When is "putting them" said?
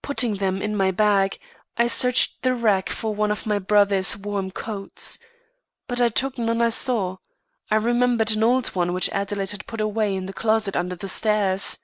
0.00-0.62